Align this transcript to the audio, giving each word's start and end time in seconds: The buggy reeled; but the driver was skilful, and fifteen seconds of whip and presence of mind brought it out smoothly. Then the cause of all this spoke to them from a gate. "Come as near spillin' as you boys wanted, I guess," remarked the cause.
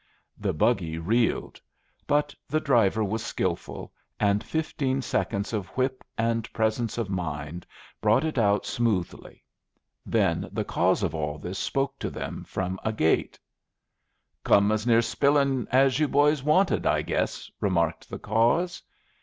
The 0.35 0.51
buggy 0.51 0.97
reeled; 0.97 1.61
but 2.07 2.33
the 2.49 2.59
driver 2.59 3.03
was 3.03 3.23
skilful, 3.23 3.93
and 4.19 4.43
fifteen 4.43 5.03
seconds 5.03 5.53
of 5.53 5.67
whip 5.77 6.03
and 6.17 6.51
presence 6.53 6.97
of 6.97 7.07
mind 7.07 7.67
brought 8.01 8.23
it 8.25 8.39
out 8.39 8.65
smoothly. 8.65 9.43
Then 10.03 10.49
the 10.51 10.63
cause 10.65 11.03
of 11.03 11.13
all 11.13 11.37
this 11.37 11.59
spoke 11.59 11.99
to 11.99 12.09
them 12.09 12.43
from 12.45 12.79
a 12.83 12.91
gate. 12.91 13.37
"Come 14.43 14.71
as 14.71 14.87
near 14.87 15.03
spillin' 15.03 15.67
as 15.71 15.99
you 15.99 16.07
boys 16.07 16.41
wanted, 16.41 16.87
I 16.87 17.03
guess," 17.03 17.51
remarked 17.59 18.09
the 18.09 18.17
cause. 18.17 18.81